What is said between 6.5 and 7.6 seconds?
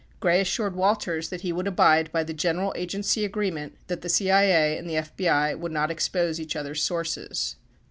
other's sources.